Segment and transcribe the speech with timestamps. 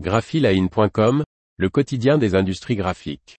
[0.00, 1.22] graphiline.com,
[1.56, 3.38] le quotidien des industries graphiques.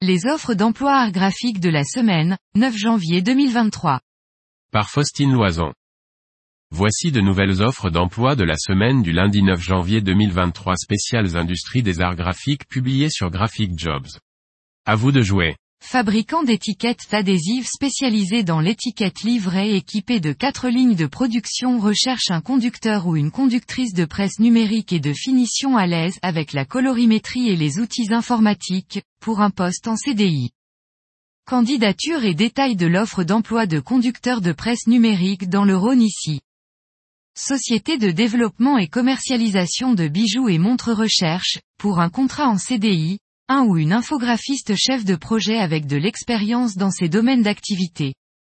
[0.00, 4.00] Les offres d'emploi art graphique de la semaine, 9 janvier 2023.
[4.70, 5.72] Par Faustine Loison.
[6.70, 11.82] Voici de nouvelles offres d'emploi de la semaine du lundi 9 janvier 2023 spéciales industries
[11.82, 14.06] des arts graphiques publiées sur Graphic Jobs.
[14.84, 15.56] À vous de jouer.
[15.86, 22.40] Fabricant d'étiquettes adhésives spécialisées dans l'étiquette livrée équipée de quatre lignes de production recherche un
[22.40, 27.50] conducteur ou une conductrice de presse numérique et de finition à l'aise avec la colorimétrie
[27.50, 30.50] et les outils informatiques, pour un poste en CDI.
[31.46, 36.40] Candidature et détails de l'offre d'emploi de conducteur de presse numérique dans le Rhône ici.
[37.36, 43.18] Société de développement et commercialisation de bijoux et montres recherche, pour un contrat en CDI,
[43.48, 48.14] un ou une infographiste chef de projet avec de l'expérience dans ces domaines d'activité.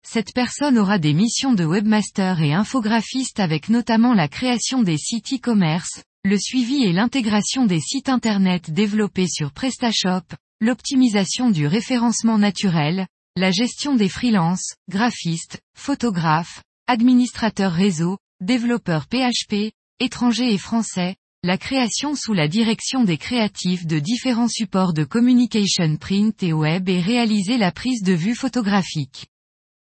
[0.06, 5.32] Cette personne aura des missions de webmaster et infographiste avec notamment la création des sites
[5.32, 13.06] e-commerce, le suivi et l'intégration des sites internet développés sur PrestaShop, l'optimisation du référencement naturel,
[13.36, 22.14] la gestion des freelances, graphistes, photographes, administrateurs réseau, développeurs PHP, étrangers et français, la création
[22.14, 27.58] sous la direction des créatifs de différents supports de communication print et web et réaliser
[27.58, 29.26] la prise de vue photographique.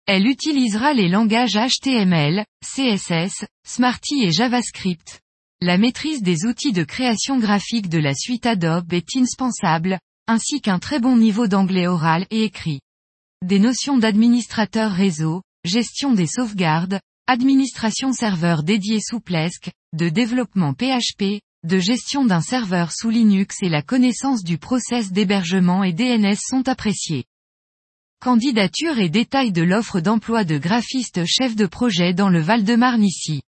[0.06, 5.20] Elle utilisera les langages HTML, CSS, Smarty et JavaScript.
[5.60, 9.98] La maîtrise des outils de création graphique de la suite Adobe est indispensable,
[10.28, 12.78] ainsi qu'un très bon niveau d'anglais oral et écrit.
[13.44, 21.40] Des notions d'administrateur réseau, gestion des sauvegardes, administration serveur dédié sous Plesk, de développement PHP,
[21.68, 26.66] de gestion d'un serveur sous Linux et la connaissance du process d'hébergement et DNS sont
[26.68, 27.26] appréciés.
[28.20, 33.42] Candidature et détails de l'offre d'emploi de graphiste chef de projet dans le Val-de-Marne ici.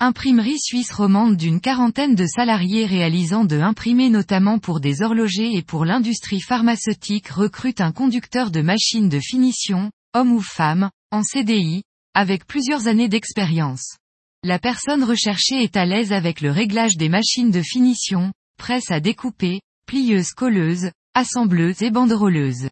[0.00, 5.62] Imprimerie suisse romande d'une quarantaine de salariés réalisant de imprimer notamment pour des horlogers et
[5.62, 11.84] pour l'industrie pharmaceutique recrute un conducteur de machines de finition, homme ou femme, en CDI,
[12.12, 13.99] avec plusieurs années d'expérience.
[14.42, 18.98] La personne recherchée est à l'aise avec le réglage des machines de finition, presse à
[18.98, 22.70] découper, plieuse colleuse, assembleuse et banderoleuse.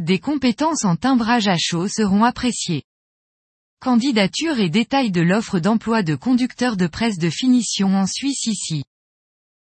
[0.00, 2.84] Des compétences en timbrage à chaud seront appréciées.
[3.80, 8.84] Candidature et détails de l'offre d'emploi de conducteur de presse de finition en Suisse ici.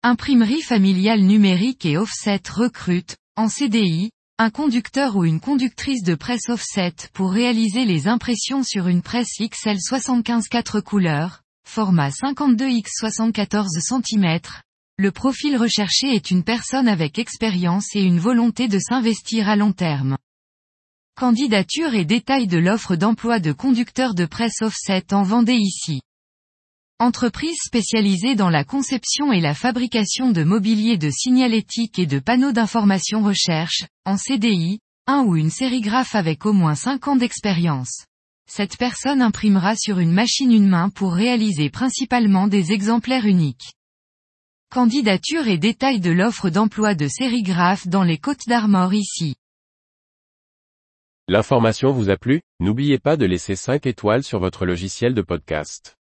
[0.03, 6.49] Imprimerie familiale numérique et offset recrute, en CDI, un conducteur ou une conductrice de presse
[6.49, 13.67] offset pour réaliser les impressions sur une presse XL 75 4 couleurs, format 52x 74
[13.79, 14.39] cm.
[14.99, 19.71] Le profil recherché est une personne avec expérience et une volonté de s'investir à long
[19.71, 20.17] terme.
[21.15, 26.01] Candidature et détails de l'offre d'emploi de conducteur de presse offset en Vendée ici.
[26.99, 32.51] Entreprise spécialisée dans la conception et la fabrication de mobilier de signalétique et de panneaux
[32.51, 38.07] d'information recherche, en CDI, un ou une sérigraphe avec au moins 5 ans d'expérience.
[38.49, 43.75] Cette personne imprimera sur une machine une main pour réaliser principalement des exemplaires uniques.
[44.71, 49.35] Candidature et détails de l'offre d'emploi de sérigraphe dans les Côtes d'Armor ici.
[51.27, 52.41] L'information vous a plu?
[52.59, 55.96] N'oubliez pas de laisser 5 étoiles sur votre logiciel de podcast.